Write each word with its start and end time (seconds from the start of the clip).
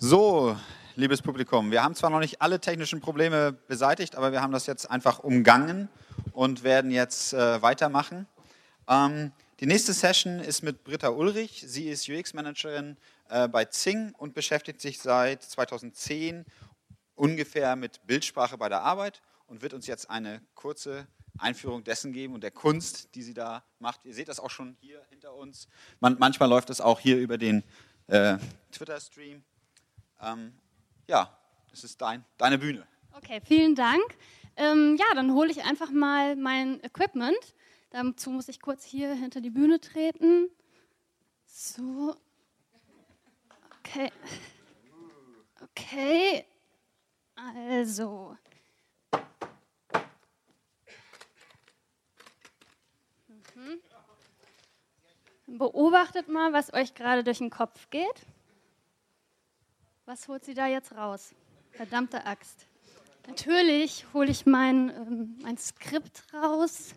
So, 0.00 0.56
liebes 0.94 1.22
Publikum, 1.22 1.72
wir 1.72 1.82
haben 1.82 1.96
zwar 1.96 2.10
noch 2.10 2.20
nicht 2.20 2.40
alle 2.40 2.60
technischen 2.60 3.00
Probleme 3.00 3.50
beseitigt, 3.50 4.14
aber 4.14 4.30
wir 4.30 4.40
haben 4.40 4.52
das 4.52 4.66
jetzt 4.66 4.88
einfach 4.88 5.18
umgangen 5.18 5.88
und 6.30 6.62
werden 6.62 6.92
jetzt 6.92 7.32
äh, 7.32 7.60
weitermachen. 7.62 8.28
Ähm, 8.86 9.32
die 9.58 9.66
nächste 9.66 9.92
Session 9.92 10.38
ist 10.38 10.62
mit 10.62 10.84
Britta 10.84 11.08
Ulrich. 11.08 11.64
Sie 11.66 11.88
ist 11.88 12.08
UX-Managerin 12.08 12.96
äh, 13.28 13.48
bei 13.48 13.64
Zing 13.64 14.14
und 14.16 14.34
beschäftigt 14.34 14.80
sich 14.80 15.00
seit 15.00 15.42
2010 15.42 16.44
ungefähr 17.16 17.74
mit 17.74 18.06
Bildsprache 18.06 18.56
bei 18.56 18.68
der 18.68 18.82
Arbeit 18.82 19.20
und 19.48 19.62
wird 19.62 19.74
uns 19.74 19.88
jetzt 19.88 20.08
eine 20.08 20.40
kurze 20.54 21.08
Einführung 21.38 21.82
dessen 21.82 22.12
geben 22.12 22.34
und 22.34 22.44
der 22.44 22.52
Kunst, 22.52 23.16
die 23.16 23.22
sie 23.24 23.34
da 23.34 23.64
macht. 23.80 24.04
Ihr 24.04 24.14
seht 24.14 24.28
das 24.28 24.38
auch 24.38 24.50
schon 24.50 24.76
hier 24.78 25.04
hinter 25.10 25.34
uns. 25.34 25.66
Man, 25.98 26.18
manchmal 26.20 26.48
läuft 26.48 26.70
es 26.70 26.80
auch 26.80 27.00
hier 27.00 27.18
über 27.18 27.36
den 27.36 27.64
äh, 28.06 28.38
Twitter-Stream. 28.70 29.42
Ähm, 30.20 30.52
ja, 31.06 31.36
es 31.72 31.84
ist 31.84 32.00
dein, 32.00 32.24
deine 32.36 32.58
Bühne. 32.58 32.86
Okay, 33.12 33.40
vielen 33.44 33.74
Dank. 33.74 34.02
Ähm, 34.56 34.96
ja, 34.98 35.14
dann 35.14 35.32
hole 35.32 35.50
ich 35.50 35.62
einfach 35.64 35.90
mal 35.90 36.36
mein 36.36 36.82
Equipment. 36.82 37.54
Dazu 37.90 38.30
muss 38.30 38.48
ich 38.48 38.60
kurz 38.60 38.84
hier 38.84 39.14
hinter 39.14 39.40
die 39.40 39.50
Bühne 39.50 39.80
treten. 39.80 40.50
So. 41.46 42.16
Okay. 43.78 44.10
Okay. 45.62 46.44
Also. 47.34 48.36
Mhm. 53.54 53.80
Beobachtet 55.58 56.28
mal, 56.28 56.52
was 56.52 56.72
euch 56.74 56.94
gerade 56.94 57.24
durch 57.24 57.38
den 57.38 57.50
Kopf 57.50 57.88
geht. 57.90 58.26
Was 60.08 60.26
holt 60.26 60.42
sie 60.42 60.54
da 60.54 60.66
jetzt 60.66 60.92
raus? 60.92 61.34
Verdammte 61.72 62.24
Axt. 62.24 62.66
Natürlich 63.26 64.06
hole 64.14 64.30
ich 64.30 64.46
mein, 64.46 64.88
ähm, 64.88 65.38
mein 65.42 65.58
Skript 65.58 66.22
raus 66.32 66.94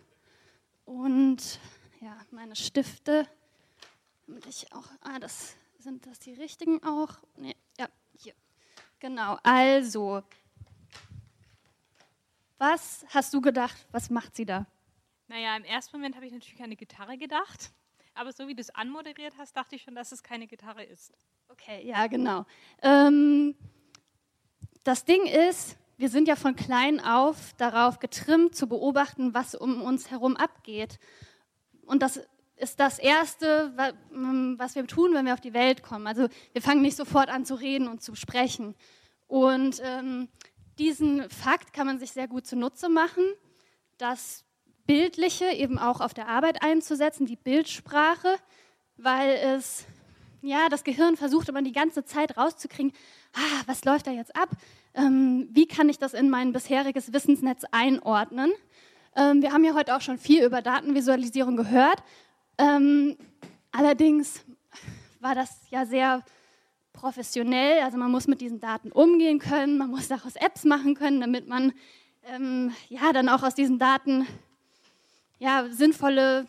und 0.86 1.60
ja, 2.00 2.16
meine 2.30 2.56
Stifte, 2.56 3.28
damit 4.26 4.46
ich 4.46 4.72
auch, 4.72 4.86
ah, 5.02 5.18
das 5.18 5.56
sind 5.78 6.06
das 6.06 6.20
die 6.20 6.32
richtigen 6.32 6.82
auch? 6.82 7.18
Nee, 7.36 7.54
ja, 7.78 7.86
hier. 8.16 8.32
Genau, 8.98 9.38
also, 9.42 10.22
was 12.56 13.04
hast 13.10 13.34
du 13.34 13.42
gedacht, 13.42 13.76
was 13.90 14.08
macht 14.08 14.34
sie 14.36 14.46
da? 14.46 14.64
Naja, 15.28 15.54
im 15.58 15.64
ersten 15.64 15.98
Moment 15.98 16.16
habe 16.16 16.24
ich 16.24 16.32
natürlich 16.32 16.60
an 16.60 16.64
eine 16.64 16.76
Gitarre 16.76 17.18
gedacht, 17.18 17.72
aber 18.14 18.32
so 18.32 18.48
wie 18.48 18.54
du 18.54 18.60
es 18.60 18.74
anmoderiert 18.74 19.34
hast, 19.38 19.56
dachte 19.56 19.76
ich 19.76 19.82
schon, 19.82 19.94
dass 19.94 20.12
es 20.12 20.22
keine 20.22 20.46
Gitarre 20.46 20.84
ist. 20.84 21.12
Okay, 21.48 21.86
ja, 21.86 22.06
genau. 22.06 22.44
Ähm, 22.82 23.54
das 24.84 25.04
Ding 25.04 25.26
ist, 25.26 25.76
wir 25.96 26.08
sind 26.08 26.28
ja 26.28 26.36
von 26.36 26.56
klein 26.56 27.00
auf 27.00 27.52
darauf 27.54 27.98
getrimmt, 27.98 28.56
zu 28.56 28.66
beobachten, 28.66 29.34
was 29.34 29.54
um 29.54 29.82
uns 29.82 30.10
herum 30.10 30.36
abgeht. 30.36 30.98
Und 31.86 32.02
das 32.02 32.20
ist 32.56 32.80
das 32.80 32.98
Erste, 32.98 33.72
ähm, 34.12 34.54
was 34.58 34.74
wir 34.74 34.86
tun, 34.86 35.14
wenn 35.14 35.26
wir 35.26 35.34
auf 35.34 35.40
die 35.40 35.54
Welt 35.54 35.82
kommen. 35.82 36.06
Also 36.06 36.28
wir 36.52 36.62
fangen 36.62 36.82
nicht 36.82 36.96
sofort 36.96 37.28
an 37.28 37.44
zu 37.44 37.54
reden 37.54 37.88
und 37.88 38.02
zu 38.02 38.14
sprechen. 38.14 38.74
Und 39.26 39.80
ähm, 39.84 40.28
diesen 40.78 41.28
Fakt 41.28 41.72
kann 41.72 41.86
man 41.86 41.98
sich 41.98 42.12
sehr 42.12 42.28
gut 42.28 42.46
zunutze 42.46 42.88
machen, 42.88 43.24
das 43.98 44.44
Bildliche 44.92 45.46
eben 45.46 45.78
auch 45.78 46.02
auf 46.02 46.12
der 46.12 46.28
Arbeit 46.28 46.62
einzusetzen, 46.62 47.24
die 47.24 47.36
Bildsprache, 47.36 48.36
weil 48.98 49.30
es 49.36 49.86
ja, 50.42 50.68
das 50.68 50.84
Gehirn 50.84 51.16
versucht 51.16 51.48
immer 51.48 51.62
die 51.62 51.72
ganze 51.72 52.04
Zeit 52.04 52.36
rauszukriegen, 52.36 52.92
ah, 53.32 53.62
was 53.64 53.86
läuft 53.86 54.06
da 54.06 54.10
jetzt 54.10 54.36
ab? 54.36 54.50
Ähm, 54.92 55.48
wie 55.50 55.66
kann 55.66 55.88
ich 55.88 55.98
das 55.98 56.12
in 56.12 56.28
mein 56.28 56.52
bisheriges 56.52 57.10
Wissensnetz 57.14 57.64
einordnen? 57.70 58.52
Ähm, 59.16 59.40
wir 59.40 59.54
haben 59.54 59.64
ja 59.64 59.72
heute 59.72 59.96
auch 59.96 60.02
schon 60.02 60.18
viel 60.18 60.44
über 60.44 60.60
Datenvisualisierung 60.60 61.56
gehört. 61.56 62.02
Ähm, 62.58 63.16
allerdings 63.70 64.44
war 65.20 65.34
das 65.34 65.56
ja 65.70 65.86
sehr 65.86 66.22
professionell. 66.92 67.80
Also 67.80 67.96
man 67.96 68.10
muss 68.10 68.26
mit 68.26 68.42
diesen 68.42 68.60
Daten 68.60 68.92
umgehen 68.92 69.38
können, 69.38 69.78
man 69.78 69.88
muss 69.88 70.08
daraus 70.08 70.36
Apps 70.36 70.64
machen 70.64 70.94
können, 70.96 71.22
damit 71.22 71.48
man 71.48 71.72
ähm, 72.24 72.74
ja 72.90 73.10
dann 73.14 73.30
auch 73.30 73.42
aus 73.42 73.54
diesen 73.54 73.78
Daten 73.78 74.26
ja, 75.42 75.66
sinnvolle 75.70 76.46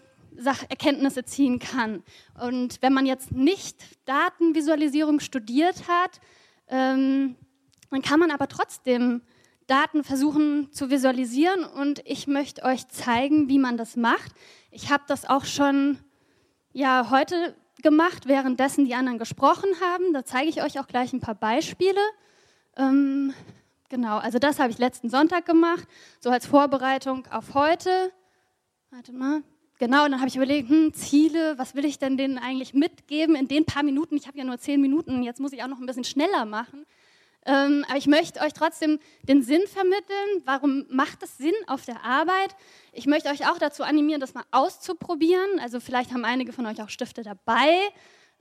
Erkenntnisse 0.69 1.25
ziehen 1.25 1.57
kann. 1.57 2.03
Und 2.39 2.79
wenn 2.81 2.93
man 2.93 3.07
jetzt 3.07 3.31
nicht 3.31 3.77
Datenvisualisierung 4.05 5.19
studiert 5.19 5.87
hat, 5.87 6.21
ähm, 6.67 7.35
dann 7.89 8.03
kann 8.03 8.19
man 8.19 8.29
aber 8.29 8.47
trotzdem 8.47 9.23
Daten 9.65 10.03
versuchen 10.03 10.71
zu 10.71 10.91
visualisieren 10.91 11.65
und 11.65 12.01
ich 12.05 12.27
möchte 12.27 12.63
euch 12.63 12.87
zeigen, 12.87 13.49
wie 13.49 13.57
man 13.57 13.77
das 13.77 13.95
macht. 13.95 14.31
Ich 14.69 14.91
habe 14.91 15.03
das 15.07 15.27
auch 15.27 15.45
schon 15.45 15.97
ja, 16.71 17.07
heute 17.09 17.55
gemacht, 17.81 18.27
währenddessen 18.27 18.85
die 18.85 18.93
anderen 18.93 19.17
gesprochen 19.17 19.69
haben. 19.81 20.13
Da 20.13 20.23
zeige 20.23 20.49
ich 20.49 20.61
euch 20.61 20.79
auch 20.79 20.87
gleich 20.87 21.13
ein 21.13 21.19
paar 21.19 21.35
Beispiele. 21.35 21.99
Ähm, 22.77 23.33
genau, 23.89 24.17
also 24.17 24.37
das 24.37 24.59
habe 24.59 24.69
ich 24.69 24.77
letzten 24.77 25.09
Sonntag 25.09 25.47
gemacht, 25.47 25.87
so 26.19 26.29
als 26.29 26.45
Vorbereitung 26.45 27.25
auf 27.31 27.55
heute. 27.55 28.11
Warte 28.95 29.11
mal. 29.11 29.41
Genau, 29.79 30.05
und 30.05 30.11
dann 30.11 30.19
habe 30.19 30.27
ich 30.27 30.35
überlegt, 30.35 30.69
hm, 30.69 30.93
Ziele, 30.93 31.57
was 31.57 31.73
will 31.73 31.83
ich 31.83 31.97
denn 31.97 32.15
denen 32.15 32.37
eigentlich 32.37 32.75
mitgeben 32.75 33.35
in 33.35 33.47
den 33.47 33.65
paar 33.65 33.81
Minuten? 33.81 34.15
Ich 34.15 34.27
habe 34.27 34.37
ja 34.37 34.43
nur 34.43 34.59
zehn 34.59 34.79
Minuten, 34.79 35.23
jetzt 35.23 35.39
muss 35.39 35.51
ich 35.51 35.63
auch 35.63 35.67
noch 35.67 35.79
ein 35.79 35.87
bisschen 35.87 36.03
schneller 36.03 36.45
machen. 36.45 36.85
Ähm, 37.47 37.83
aber 37.89 37.97
ich 37.97 38.05
möchte 38.05 38.39
euch 38.41 38.53
trotzdem 38.53 38.99
den 39.23 39.41
Sinn 39.41 39.63
vermitteln. 39.65 40.43
Warum 40.45 40.85
macht 40.91 41.23
es 41.23 41.39
Sinn 41.39 41.55
auf 41.65 41.85
der 41.85 42.03
Arbeit? 42.03 42.55
Ich 42.91 43.07
möchte 43.07 43.29
euch 43.29 43.49
auch 43.49 43.57
dazu 43.57 43.81
animieren, 43.81 44.21
das 44.21 44.35
mal 44.35 44.43
auszuprobieren. 44.51 45.59
Also 45.59 45.79
vielleicht 45.79 46.13
haben 46.13 46.23
einige 46.23 46.53
von 46.53 46.67
euch 46.67 46.79
auch 46.79 46.89
Stifte 46.89 47.23
dabei. 47.23 47.79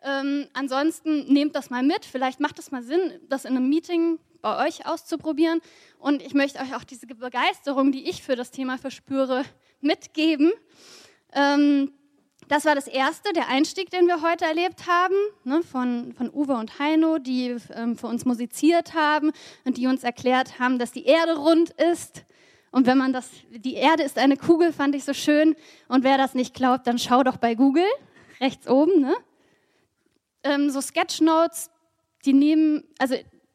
Ähm, 0.03 0.49
ansonsten 0.53 1.33
nehmt 1.33 1.57
das 1.57 1.71
mal 1.71 1.83
mit. 1.83 2.05
Vielleicht 2.05 2.41
macht 2.41 2.59
es 2.59 2.71
mal 2.71 2.83
Sinn, 2.83 3.19
das 3.31 3.47
in 3.47 3.57
einem 3.57 3.71
Meeting 3.71 4.19
bei 4.43 4.67
euch 4.67 4.85
auszuprobieren. 4.85 5.63
Und 5.99 6.21
ich 6.21 6.35
möchte 6.35 6.59
euch 6.59 6.75
auch 6.75 6.85
diese 6.85 7.07
Begeisterung, 7.07 7.91
die 7.91 8.07
ich 8.11 8.23
für 8.23 8.37
das 8.37 8.51
Thema 8.51 8.77
verspüre, 8.77 9.47
mitgeben. 9.83 10.53
Ähm, 11.33 11.93
das 12.49 12.65
war 12.65 12.75
das 12.75 12.87
erste, 12.87 13.33
der 13.33 13.49
Einstieg, 13.49 13.91
den 13.91 14.07
wir 14.07 14.21
heute 14.21 14.45
erlebt 14.45 14.87
haben, 14.87 15.15
ne, 15.45 15.63
von, 15.63 16.13
von 16.13 16.31
Uwe 16.31 16.55
und 16.55 16.79
Heino, 16.79 17.19
die 17.19 17.57
ähm, 17.75 17.97
für 17.97 18.09
uns 18.09 18.25
musiziert 18.25 18.95
haben 18.95 19.33
und 19.65 19.79
die 19.79 19.87
uns 19.87 20.05
erklärt 20.05 20.59
haben, 20.59 20.79
dass 20.79 20.93
die 20.93 21.07
Erde 21.07 21.37
rund 21.37 21.71
ist. 21.71 22.25
Und 22.71 22.87
wenn 22.87 22.99
man 22.99 23.13
das, 23.13 23.31
die 23.51 23.75
Erde 23.75 24.03
ist 24.03 24.19
eine 24.19 24.37
Kugel, 24.37 24.73
fand 24.73 24.95
ich 24.95 25.05
so 25.05 25.15
schön. 25.15 25.55
Und 25.89 26.05
wer 26.05 26.19
das 26.19 26.35
nicht 26.35 26.55
glaubt, 26.55 26.87
dann 26.87 26.99
schau 26.99 27.23
doch 27.23 27.37
bei 27.37 27.55
Google, 27.55 27.87
rechts 28.41 28.69
oben. 28.69 29.01
Ne? 29.01 29.15
Ähm, 30.43 30.71
so 30.71 30.81
Sketchnotes, 30.81 31.71
die 32.25 32.33
nehmen, 32.33 32.85
also 32.99 33.15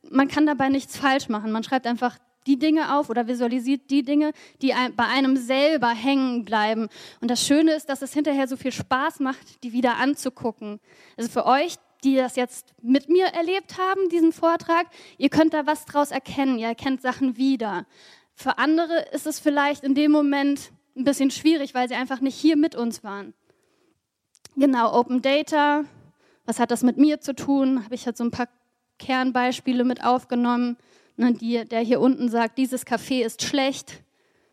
man 0.09 0.27
kann 0.27 0.45
dabei 0.45 0.69
nichts 0.69 0.97
falsch 0.97 1.29
machen. 1.29 1.51
Man 1.51 1.63
schreibt 1.63 1.87
einfach 1.87 2.17
die 2.47 2.57
Dinge 2.57 2.97
auf 2.97 3.09
oder 3.09 3.27
visualisiert 3.27 3.89
die 3.89 4.03
Dinge, 4.03 4.31
die 4.61 4.73
bei 4.95 5.05
einem 5.05 5.37
selber 5.37 5.89
hängen 5.89 6.45
bleiben. 6.45 6.87
Und 7.21 7.29
das 7.29 7.45
Schöne 7.45 7.73
ist, 7.73 7.89
dass 7.89 8.01
es 8.01 8.13
hinterher 8.13 8.47
so 8.47 8.57
viel 8.57 8.71
Spaß 8.71 9.19
macht, 9.19 9.63
die 9.63 9.73
wieder 9.73 9.97
anzugucken. 9.97 10.79
Also 11.17 11.29
für 11.29 11.45
euch, 11.45 11.75
die 12.03 12.15
das 12.15 12.35
jetzt 12.35 12.73
mit 12.81 13.09
mir 13.09 13.27
erlebt 13.27 13.77
haben, 13.77 14.09
diesen 14.09 14.31
Vortrag, 14.31 14.87
ihr 15.17 15.29
könnt 15.29 15.53
da 15.53 15.65
was 15.65 15.85
draus 15.85 16.11
erkennen, 16.11 16.57
ihr 16.57 16.67
erkennt 16.67 17.01
Sachen 17.01 17.37
wieder. 17.37 17.85
Für 18.33 18.57
andere 18.57 19.05
ist 19.11 19.27
es 19.27 19.39
vielleicht 19.39 19.83
in 19.83 19.95
dem 19.95 20.11
Moment 20.11 20.71
ein 20.95 21.03
bisschen 21.03 21.31
schwierig, 21.31 21.73
weil 21.73 21.87
sie 21.89 21.95
einfach 21.95 22.21
nicht 22.21 22.35
hier 22.35 22.55
mit 22.55 22.75
uns 22.75 23.03
waren. 23.03 23.33
Genau, 24.55 24.93
Open 24.97 25.21
Data, 25.21 25.83
was 26.45 26.59
hat 26.59 26.71
das 26.71 26.81
mit 26.81 26.97
mir 26.97 27.19
zu 27.19 27.35
tun? 27.35 27.83
Habe 27.83 27.95
ich 27.95 28.05
jetzt 28.05 28.17
so 28.17 28.23
ein 28.23 28.31
paar 28.31 28.47
Kernbeispiele 28.99 29.83
mit 29.83 30.03
aufgenommen 30.03 30.77
ne, 31.17 31.33
die, 31.33 31.65
der 31.65 31.81
hier 31.81 31.99
unten 31.99 32.29
sagt, 32.29 32.57
dieses 32.57 32.85
Café 32.85 33.25
ist 33.25 33.43
schlecht. 33.43 34.01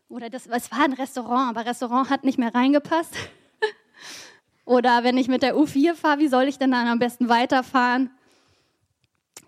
Oder 0.08 0.30
das, 0.30 0.46
es 0.46 0.70
war 0.70 0.84
ein 0.84 0.92
Restaurant, 0.92 1.50
aber 1.50 1.66
Restaurant 1.66 2.10
hat 2.10 2.24
nicht 2.24 2.38
mehr 2.38 2.54
reingepasst. 2.54 3.14
Oder 4.64 5.04
wenn 5.04 5.18
ich 5.18 5.28
mit 5.28 5.42
der 5.42 5.56
U4 5.56 5.94
fahre, 5.94 6.18
wie 6.18 6.28
soll 6.28 6.44
ich 6.44 6.58
denn 6.58 6.70
dann 6.70 6.86
am 6.88 6.98
besten 6.98 7.28
weiterfahren? 7.28 8.10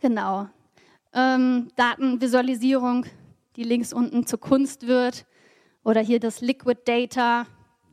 Genau. 0.00 0.48
Ähm, 1.12 1.68
Datenvisualisierung, 1.76 3.06
die 3.56 3.64
links 3.64 3.92
unten 3.92 4.26
zur 4.26 4.40
Kunst 4.40 4.86
wird. 4.86 5.24
Oder 5.84 6.00
hier 6.00 6.20
das 6.20 6.40
Liquid 6.40 6.80
Data, 6.84 7.46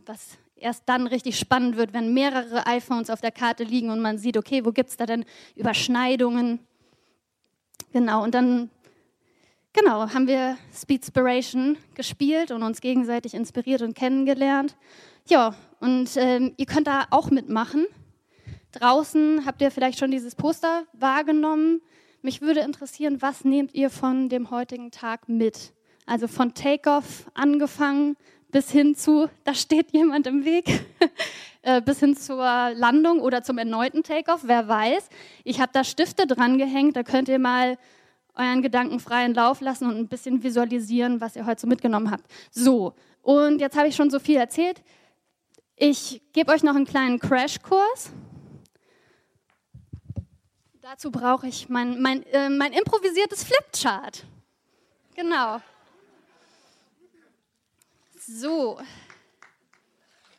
was 0.06 0.38
erst 0.58 0.84
dann 0.88 1.08
richtig 1.08 1.38
spannend 1.38 1.78
wird, 1.78 1.94
wenn 1.94 2.14
mehrere 2.14 2.66
iPhones 2.66 3.10
auf 3.10 3.22
der 3.22 3.32
Karte 3.32 3.64
liegen 3.64 3.90
und 3.90 4.02
man 4.02 4.18
sieht, 4.18 4.38
okay, 4.38 4.66
wo 4.66 4.72
gibt 4.72 4.90
es 4.90 4.98
da 4.98 5.06
denn 5.06 5.26
Überschneidungen? 5.56 6.60
Genau, 7.92 8.24
und 8.24 8.34
dann 8.34 8.72
Genau, 9.76 10.08
haben 10.14 10.28
wir 10.28 10.56
Speedspiration 10.72 11.78
gespielt 11.96 12.52
und 12.52 12.62
uns 12.62 12.80
gegenseitig 12.80 13.34
inspiriert 13.34 13.82
und 13.82 13.96
kennengelernt. 13.96 14.76
Ja, 15.28 15.56
und 15.80 16.12
ähm, 16.16 16.54
ihr 16.58 16.68
könnt 16.68 16.86
da 16.86 17.08
auch 17.10 17.32
mitmachen. 17.32 17.88
Draußen 18.72 19.48
habt 19.48 19.64
ihr 19.64 19.72
vielleicht 19.72 19.98
schon 19.98 20.12
dieses 20.12 20.36
Poster 20.36 20.84
wahrgenommen. 20.94 21.82
mich 22.22 22.40
würde 22.40 22.60
interessieren, 22.60 23.24
was 23.24 23.46
nehmt 23.46 23.74
ihr 23.74 23.90
von 23.90 24.30
dem 24.30 24.52
heutigen 24.52 24.92
Tag 24.92 25.28
mit? 25.28 25.74
Also 26.06 26.28
von 26.28 26.54
Takeoff 26.54 27.32
angefangen 27.34 28.16
bis 28.52 28.70
hin 28.70 28.94
zu, 28.94 29.28
da 29.44 29.56
steht 29.56 29.92
jemand 29.92 30.28
im 30.28 30.46
Weg, 30.46 30.66
äh, 31.64 31.82
bis 31.82 32.00
hin 32.00 32.16
zur 32.16 32.46
Landung 32.76 33.22
oder 33.22 33.42
zum 33.42 33.58
erneuten 33.58 34.04
Takeoff, 34.04 34.42
wer 34.44 34.68
weiß. 34.68 35.10
Ich 35.44 35.60
habe 35.60 35.72
da 35.74 35.84
Stifte 35.84 36.28
dran 36.28 36.60
gehängt, 36.60 36.96
da 36.96 37.02
könnt 37.02 37.28
ihr 37.28 37.40
mal 37.40 37.80
euren 38.36 38.62
Gedanken 38.62 39.00
freien 39.00 39.34
Lauf 39.34 39.62
lassen 39.62 39.88
und 39.88 39.98
ein 39.98 40.08
bisschen 40.08 40.44
visualisieren, 40.44 41.22
was 41.22 41.36
ihr 41.36 41.46
heute 41.46 41.62
so 41.62 41.68
mitgenommen 41.68 42.12
habt. 42.12 42.26
So, 42.52 42.94
und 43.22 43.60
jetzt 43.60 43.78
habe 43.78 43.88
ich 43.88 43.96
schon 43.96 44.10
so 44.10 44.20
viel 44.20 44.38
erzählt. 44.38 44.82
Ich 45.76 46.22
gebe 46.34 46.52
euch 46.52 46.64
noch 46.64 46.76
einen 46.76 46.86
kleinen 46.86 47.20
Crashkurs. 47.20 48.12
Dazu 50.82 51.12
brauche 51.12 51.48
ich 51.48 51.70
mein, 51.70 52.02
mein, 52.02 52.24
äh, 52.28 52.50
mein 52.50 52.74
improvisiertes 52.74 53.44
Flipchart. 53.44 54.26
Genau. 55.16 55.62
So. 58.18 58.80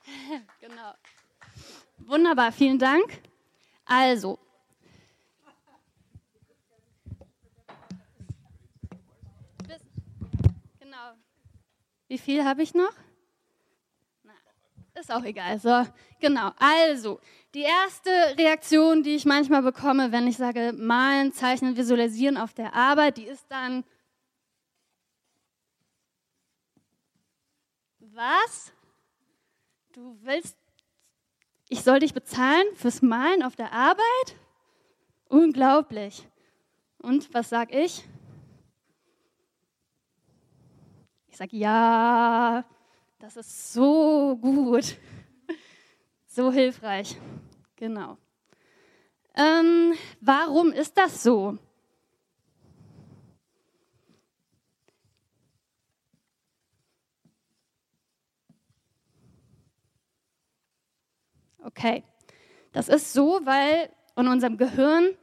genau. 0.61 0.95
Wunderbar, 1.99 2.53
vielen 2.53 2.79
Dank. 2.79 3.21
Also. 3.87 4.39
Genau. 10.95 11.17
Wie 12.09 12.19
viel 12.19 12.45
habe 12.45 12.63
ich 12.63 12.75
noch? 12.75 12.93
Ist 14.95 15.11
auch 15.11 15.25
egal. 15.25 15.59
So, 15.59 15.85
genau. 16.21 16.53
Also, 16.57 17.21
die 17.53 17.63
erste 17.63 18.11
Reaktion, 18.39 19.03
die 19.03 19.17
ich 19.17 19.25
manchmal 19.25 19.63
bekomme, 19.63 20.13
wenn 20.13 20.29
ich 20.29 20.37
sage, 20.37 20.73
malen, 20.73 21.33
zeichnen, 21.33 21.77
visualisieren 21.77 22.37
auf 22.37 22.55
der 22.55 22.75
Arbeit, 22.75 23.17
die 23.17 23.25
ist 23.25 23.45
dann, 23.49 23.83
was? 27.99 28.73
Du 29.95 30.17
willst, 30.23 30.57
ich 31.69 31.83
soll 31.83 31.99
dich 31.99 32.15
bezahlen 32.15 32.67
fürs 32.77 33.03
Malen 33.03 33.43
auf 33.43 33.57
der 33.57 33.73
Arbeit? 33.73 34.37
Unglaublich. 35.29 36.29
Und 36.99 37.35
was 37.35 37.49
sag 37.49 37.75
ich? 37.75 38.05
Ich 41.35 41.39
sage, 41.39 41.57
ja, 41.57 42.65
das 43.19 43.37
ist 43.37 43.73
so 43.73 44.37
gut, 44.41 44.97
so 46.29 46.53
hilfreich. 46.53 47.17
Genau. 47.75 48.19
Ähm, 49.35 49.95
warum 50.21 50.71
ist 50.71 50.97
das 50.97 51.25
so? 51.25 51.59
Okay, 61.65 62.05
das 62.71 62.89
ist 62.89 63.13
so, 63.13 63.41
weil 63.43 63.91
in 64.17 64.29
unserem 64.29 64.57
Gehirn 64.57 65.17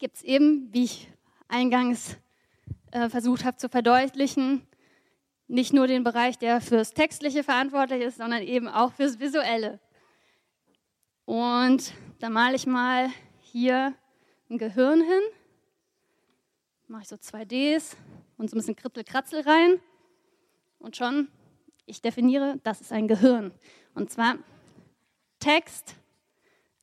gibt 0.00 0.16
es 0.16 0.22
eben, 0.24 0.74
wie 0.74 0.86
ich 0.86 1.08
eingangs 1.46 2.16
äh, 2.90 3.08
versucht 3.08 3.44
habe 3.44 3.58
zu 3.58 3.68
verdeutlichen, 3.68 4.66
nicht 5.50 5.72
nur 5.72 5.88
den 5.88 6.04
Bereich, 6.04 6.38
der 6.38 6.60
fürs 6.60 6.94
Textliche 6.94 7.42
verantwortlich 7.42 8.02
ist, 8.02 8.18
sondern 8.18 8.42
eben 8.42 8.68
auch 8.68 8.92
fürs 8.92 9.18
Visuelle. 9.18 9.80
Und 11.24 11.92
da 12.20 12.30
male 12.30 12.54
ich 12.54 12.66
mal 12.66 13.08
hier 13.40 13.94
ein 14.48 14.58
Gehirn 14.58 15.00
hin, 15.00 15.22
mache 16.86 17.02
ich 17.02 17.08
so 17.08 17.16
2Ds 17.16 17.96
und 18.36 18.48
so 18.48 18.56
ein 18.56 18.60
bisschen 18.60 18.76
Kritzelkratzel 18.76 19.40
rein 19.40 19.80
und 20.78 20.96
schon, 20.96 21.28
ich 21.84 22.00
definiere, 22.00 22.60
das 22.62 22.80
ist 22.80 22.92
ein 22.92 23.08
Gehirn. 23.08 23.52
Und 23.94 24.10
zwar 24.10 24.36
Text, 25.40 25.96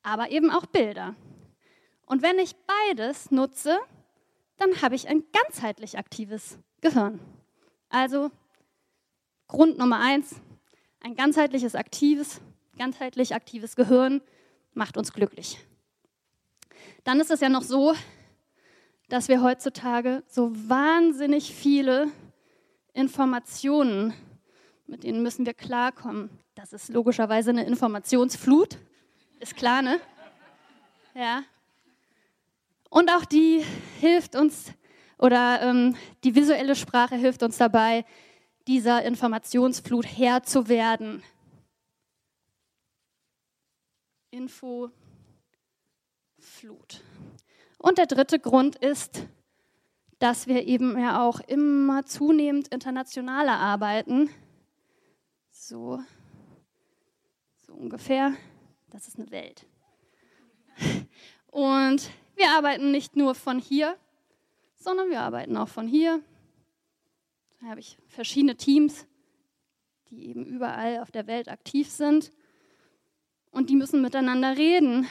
aber 0.03 0.29
eben 0.29 0.51
auch 0.51 0.65
Bilder. 0.65 1.15
Und 2.05 2.21
wenn 2.21 2.37
ich 2.39 2.55
beides 2.55 3.31
nutze, 3.31 3.77
dann 4.57 4.81
habe 4.81 4.95
ich 4.95 5.07
ein 5.07 5.23
ganzheitlich 5.31 5.97
aktives 5.97 6.57
Gehirn. 6.81 7.19
Also 7.89 8.31
Grund 9.47 9.77
Nummer 9.77 9.99
eins, 9.99 10.35
ein 10.99 11.15
ganzheitliches, 11.15 11.75
aktives, 11.75 12.41
ganzheitlich 12.77 13.33
aktives 13.33 13.75
Gehirn 13.75 14.21
macht 14.73 14.97
uns 14.97 15.13
glücklich. 15.13 15.57
Dann 17.05 17.21
ist 17.21 17.31
es 17.31 17.39
ja 17.39 17.47
noch 17.47 17.61
so, 17.61 17.95
dass 19.07 19.29
wir 19.29 19.41
heutzutage 19.41 20.23
so 20.27 20.51
wahnsinnig 20.67 21.53
viele 21.55 22.11
Informationen, 22.93 24.13
mit 24.85 25.03
denen 25.03 25.23
müssen 25.23 25.45
wir 25.45 25.53
klarkommen. 25.53 26.29
Das 26.55 26.73
ist 26.73 26.89
logischerweise 26.89 27.51
eine 27.51 27.65
Informationsflut, 27.65 28.77
ist 29.39 29.55
klar, 29.55 29.81
ne? 29.81 29.99
Ja. 31.13 31.43
Und 32.89 33.09
auch 33.11 33.23
die 33.23 33.63
hilft 33.99 34.35
uns, 34.35 34.73
oder 35.17 35.61
ähm, 35.61 35.95
die 36.23 36.35
visuelle 36.35 36.75
Sprache 36.75 37.15
hilft 37.15 37.43
uns 37.43 37.57
dabei, 37.57 38.03
dieser 38.67 39.03
Informationsflut 39.03 40.05
Herr 40.05 40.43
zu 40.43 40.67
werden. 40.67 41.23
Infoflut. 44.29 44.91
Und 47.77 47.97
der 47.97 48.05
dritte 48.07 48.39
Grund 48.39 48.75
ist, 48.75 49.25
dass 50.19 50.47
wir 50.47 50.67
eben 50.67 50.99
ja 50.99 51.25
auch 51.25 51.39
immer 51.39 52.05
zunehmend 52.05 52.67
internationaler 52.67 53.57
arbeiten. 53.57 54.29
So, 55.49 56.01
so 57.65 57.73
ungefähr. 57.73 58.33
Das 58.89 59.07
ist 59.07 59.17
eine 59.17 59.31
Welt. 59.31 59.65
Und 61.47 62.09
wir 62.35 62.49
arbeiten 62.51 62.91
nicht 62.91 63.15
nur 63.15 63.35
von 63.35 63.59
hier, 63.59 63.97
sondern 64.75 65.09
wir 65.09 65.21
arbeiten 65.21 65.57
auch 65.57 65.67
von 65.67 65.87
hier, 65.87 66.21
da 67.59 67.67
habe 67.67 67.79
ich 67.79 67.97
verschiedene 68.07 68.55
Teams, 68.55 69.07
die 70.09 70.29
eben 70.29 70.45
überall 70.45 70.99
auf 70.99 71.11
der 71.11 71.27
Welt 71.27 71.49
aktiv 71.49 71.89
sind. 71.89 72.31
Und 73.51 73.69
die 73.69 73.75
müssen 73.75 74.01
miteinander 74.01 74.57
reden. 74.57 75.07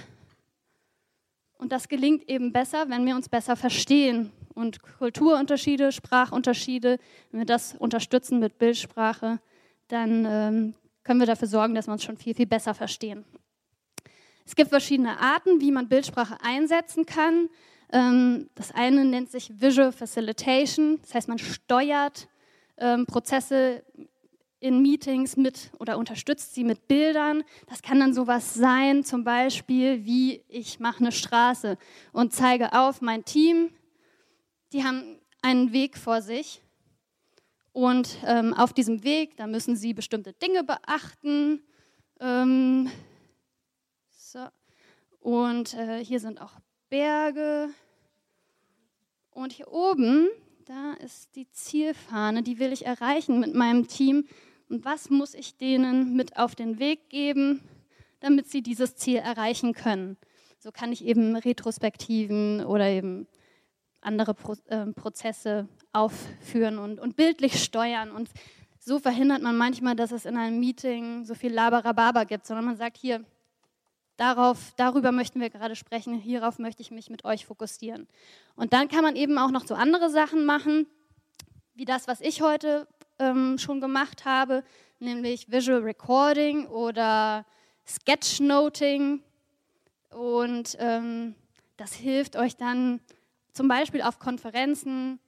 Und 1.58 1.72
das 1.72 1.88
gelingt 1.88 2.28
eben 2.28 2.52
besser, 2.52 2.88
wenn 2.88 3.04
wir 3.06 3.16
uns 3.16 3.28
besser 3.28 3.56
verstehen. 3.56 4.32
Und 4.54 4.82
Kulturunterschiede, 4.82 5.92
Sprachunterschiede, 5.92 6.98
wenn 7.30 7.40
wir 7.40 7.46
das 7.46 7.74
unterstützen 7.74 8.38
mit 8.38 8.58
Bildsprache, 8.58 9.40
dann 9.88 10.24
ähm, 10.24 10.74
können 11.02 11.20
wir 11.20 11.26
dafür 11.26 11.48
sorgen, 11.48 11.74
dass 11.74 11.88
wir 11.88 11.92
uns 11.92 12.04
schon 12.04 12.16
viel, 12.16 12.34
viel 12.34 12.46
besser 12.46 12.74
verstehen. 12.74 13.24
Es 14.44 14.54
gibt 14.54 14.70
verschiedene 14.70 15.18
Arten, 15.18 15.60
wie 15.60 15.72
man 15.72 15.88
Bildsprache 15.88 16.38
einsetzen 16.42 17.04
kann. 17.04 17.48
Ähm, 17.92 18.48
das 18.54 18.72
eine 18.72 19.04
nennt 19.04 19.30
sich 19.30 19.60
Visual 19.60 19.92
Facilitation, 19.92 20.98
das 21.02 21.14
heißt, 21.14 21.28
man 21.28 21.38
steuert 21.38 22.28
ähm, 22.78 23.06
Prozesse 23.06 23.84
in 24.60 24.82
Meetings 24.82 25.36
mit 25.36 25.70
oder 25.78 25.98
unterstützt 25.98 26.54
sie 26.54 26.64
mit 26.64 26.88
Bildern. 26.88 27.44
Das 27.68 27.82
kann 27.82 28.00
dann 28.00 28.14
sowas 28.14 28.54
sein, 28.54 29.04
zum 29.04 29.24
Beispiel 29.24 30.04
wie 30.04 30.42
ich 30.48 30.80
mache 30.80 31.00
eine 31.00 31.12
Straße 31.12 31.78
und 32.12 32.32
zeige 32.32 32.72
auf 32.72 33.00
mein 33.00 33.24
Team. 33.24 33.70
Die 34.72 34.84
haben 34.84 35.20
einen 35.42 35.72
Weg 35.72 35.96
vor 35.96 36.22
sich 36.22 36.62
und 37.76 38.16
ähm, 38.24 38.54
auf 38.54 38.72
diesem 38.72 39.04
Weg, 39.04 39.36
da 39.36 39.46
müssen 39.46 39.76
sie 39.76 39.92
bestimmte 39.92 40.32
Dinge 40.32 40.64
beachten. 40.64 41.62
Ähm, 42.20 42.90
so. 44.10 44.46
Und 45.20 45.74
äh, 45.74 46.02
hier 46.02 46.18
sind 46.18 46.40
auch 46.40 46.54
Berge. 46.88 47.68
Und 49.30 49.52
hier 49.52 49.70
oben 49.70 50.28
da 50.66 50.94
ist 50.94 51.36
die 51.36 51.48
Zielfahne, 51.52 52.42
die 52.42 52.58
will 52.58 52.72
ich 52.72 52.86
erreichen 52.86 53.38
mit 53.38 53.54
meinem 53.54 53.86
Team. 53.86 54.26
Und 54.68 54.84
was 54.84 55.10
muss 55.10 55.32
ich 55.34 55.56
denen 55.56 56.16
mit 56.16 56.36
auf 56.36 56.56
den 56.56 56.80
Weg 56.80 57.08
geben, 57.08 57.60
damit 58.18 58.48
sie 58.48 58.62
dieses 58.62 58.96
Ziel 58.96 59.18
erreichen 59.18 59.74
können? 59.74 60.16
So 60.58 60.72
kann 60.72 60.90
ich 60.90 61.04
eben 61.04 61.36
Retrospektiven 61.36 62.64
oder 62.64 62.88
eben 62.88 63.28
andere 64.00 64.34
Pro 64.34 64.54
äh, 64.66 64.86
Prozesse 64.86 65.68
aufführen 65.92 66.78
und, 66.78 66.98
und 66.98 67.14
bildlich 67.14 67.62
steuern. 67.62 68.10
Und 68.10 68.28
so 68.80 68.98
verhindert 68.98 69.42
man 69.42 69.56
manchmal, 69.56 69.94
dass 69.94 70.10
es 70.10 70.24
in 70.24 70.36
einem 70.36 70.58
Meeting 70.58 71.24
so 71.24 71.36
viel 71.36 71.52
Laberababa 71.52 72.24
gibt, 72.24 72.44
sondern 72.44 72.64
man 72.64 72.76
sagt, 72.76 72.96
hier, 72.96 73.24
Darauf, 74.16 74.72
darüber 74.76 75.12
möchten 75.12 75.40
wir 75.40 75.50
gerade 75.50 75.76
sprechen, 75.76 76.14
hierauf 76.14 76.58
möchte 76.58 76.80
ich 76.80 76.90
mich 76.90 77.10
mit 77.10 77.24
euch 77.24 77.44
fokussieren. 77.44 78.08
Und 78.54 78.72
dann 78.72 78.88
kann 78.88 79.02
man 79.02 79.14
eben 79.14 79.36
auch 79.38 79.50
noch 79.50 79.66
so 79.66 79.74
andere 79.74 80.08
Sachen 80.08 80.46
machen, 80.46 80.86
wie 81.74 81.84
das, 81.84 82.08
was 82.08 82.22
ich 82.22 82.40
heute 82.40 82.88
ähm, 83.18 83.58
schon 83.58 83.80
gemacht 83.80 84.24
habe, 84.24 84.64
nämlich 85.00 85.50
Visual 85.50 85.80
Recording 85.80 86.66
oder 86.66 87.44
Sketchnoting. 87.86 89.22
Und 90.10 90.76
ähm, 90.78 91.34
das 91.76 91.92
hilft 91.92 92.36
euch 92.36 92.56
dann 92.56 93.00
zum 93.52 93.68
Beispiel 93.68 94.00
auf 94.00 94.18
Konferenzen 94.18 95.20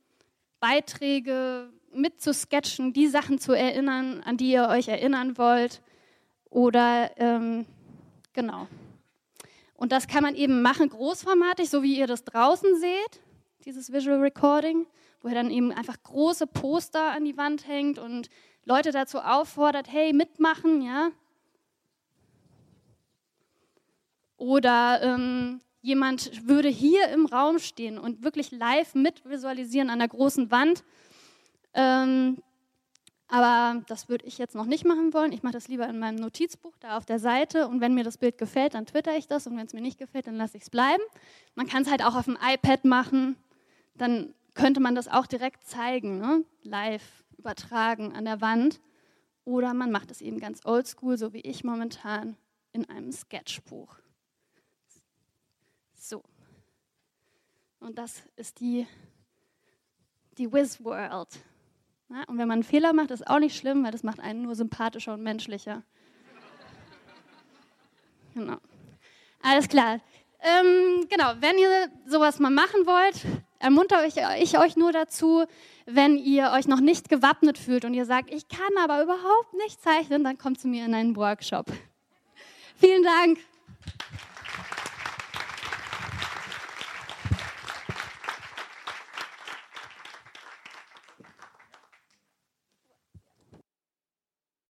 Beiträge 0.60 1.70
mitzusketchen, 1.92 2.94
die 2.94 3.06
Sachen 3.06 3.38
zu 3.38 3.52
erinnern, 3.52 4.22
an 4.24 4.38
die 4.38 4.50
ihr 4.50 4.68
euch 4.68 4.88
erinnern 4.88 5.36
wollt. 5.36 5.82
Oder 6.50 7.10
ähm, 7.18 7.66
genau. 8.38 8.68
Und 9.74 9.90
das 9.90 10.06
kann 10.06 10.22
man 10.22 10.36
eben 10.36 10.62
machen 10.62 10.88
großformatig, 10.88 11.68
so 11.68 11.82
wie 11.82 11.98
ihr 11.98 12.06
das 12.06 12.22
draußen 12.22 12.78
seht, 12.78 13.20
dieses 13.64 13.92
Visual 13.92 14.20
Recording, 14.20 14.86
wo 15.20 15.28
ihr 15.28 15.34
dann 15.34 15.50
eben 15.50 15.72
einfach 15.72 16.00
große 16.04 16.46
Poster 16.46 17.10
an 17.10 17.24
die 17.24 17.36
Wand 17.36 17.66
hängt 17.66 17.98
und 17.98 18.30
Leute 18.64 18.92
dazu 18.92 19.18
auffordert, 19.18 19.88
hey, 19.90 20.12
mitmachen, 20.12 20.82
ja. 20.82 21.10
Oder 24.36 25.00
ähm, 25.02 25.60
jemand 25.82 26.46
würde 26.46 26.68
hier 26.68 27.08
im 27.08 27.26
Raum 27.26 27.58
stehen 27.58 27.98
und 27.98 28.22
wirklich 28.22 28.52
live 28.52 28.94
mitvisualisieren 28.94 29.90
an 29.90 29.98
der 29.98 30.08
großen 30.08 30.52
Wand. 30.52 30.84
Ähm, 31.74 32.40
aber 33.28 33.82
das 33.86 34.08
würde 34.08 34.24
ich 34.26 34.38
jetzt 34.38 34.54
noch 34.54 34.64
nicht 34.64 34.86
machen 34.86 35.12
wollen. 35.12 35.32
Ich 35.32 35.42
mache 35.42 35.52
das 35.52 35.68
lieber 35.68 35.86
in 35.86 35.98
meinem 35.98 36.16
Notizbuch 36.16 36.74
da 36.80 36.96
auf 36.96 37.04
der 37.04 37.18
Seite. 37.18 37.68
Und 37.68 37.82
wenn 37.82 37.94
mir 37.94 38.02
das 38.04 38.16
Bild 38.16 38.38
gefällt, 38.38 38.72
dann 38.72 38.86
twitter 38.86 39.16
ich 39.16 39.26
das. 39.28 39.46
Und 39.46 39.56
wenn 39.58 39.66
es 39.66 39.74
mir 39.74 39.82
nicht 39.82 39.98
gefällt, 39.98 40.26
dann 40.26 40.36
lasse 40.36 40.56
ich 40.56 40.62
es 40.62 40.70
bleiben. 40.70 41.02
Man 41.54 41.66
kann 41.66 41.82
es 41.82 41.90
halt 41.90 42.02
auch 42.02 42.16
auf 42.16 42.24
dem 42.24 42.38
iPad 42.40 42.86
machen. 42.86 43.36
Dann 43.94 44.34
könnte 44.54 44.80
man 44.80 44.94
das 44.94 45.08
auch 45.08 45.26
direkt 45.26 45.64
zeigen, 45.66 46.18
ne? 46.18 46.42
live 46.62 47.24
übertragen 47.36 48.14
an 48.14 48.24
der 48.24 48.40
Wand. 48.40 48.80
Oder 49.44 49.74
man 49.74 49.90
macht 49.90 50.10
es 50.10 50.22
eben 50.22 50.40
ganz 50.40 50.64
oldschool, 50.64 51.18
so 51.18 51.34
wie 51.34 51.40
ich 51.40 51.64
momentan, 51.64 52.36
in 52.72 52.88
einem 52.88 53.12
Sketchbuch. 53.12 53.94
So. 55.94 56.22
Und 57.78 57.98
das 57.98 58.22
ist 58.36 58.60
die, 58.60 58.86
die 60.38 60.50
Wiz 60.50 60.82
World. 60.82 61.28
Ja, 62.10 62.24
und 62.26 62.38
wenn 62.38 62.48
man 62.48 62.56
einen 62.56 62.62
Fehler 62.62 62.92
macht, 62.92 63.10
ist 63.10 63.26
auch 63.26 63.38
nicht 63.38 63.56
schlimm, 63.56 63.84
weil 63.84 63.92
das 63.92 64.02
macht 64.02 64.20
einen 64.20 64.42
nur 64.42 64.54
sympathischer 64.54 65.14
und 65.14 65.22
menschlicher. 65.22 65.82
Genau. 68.34 68.56
Alles 69.42 69.68
klar. 69.68 70.00
Ähm, 70.40 71.06
genau, 71.10 71.32
wenn 71.40 71.58
ihr 71.58 71.88
sowas 72.06 72.38
mal 72.38 72.50
machen 72.50 72.86
wollt, 72.86 73.24
ermuntere 73.58 74.06
ich, 74.06 74.16
ich 74.40 74.58
euch 74.58 74.76
nur 74.76 74.92
dazu, 74.92 75.44
wenn 75.84 76.16
ihr 76.16 76.52
euch 76.52 76.68
noch 76.68 76.80
nicht 76.80 77.08
gewappnet 77.08 77.58
fühlt 77.58 77.84
und 77.84 77.94
ihr 77.94 78.04
sagt, 78.04 78.32
ich 78.32 78.48
kann 78.48 78.76
aber 78.82 79.02
überhaupt 79.02 79.54
nicht 79.54 79.82
zeichnen, 79.82 80.24
dann 80.24 80.38
kommt 80.38 80.60
zu 80.60 80.68
mir 80.68 80.84
in 80.84 80.94
einen 80.94 81.16
Workshop. 81.16 81.66
Vielen 82.76 83.02
Dank. 83.02 83.38